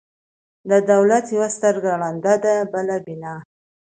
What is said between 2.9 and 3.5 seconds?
بینا.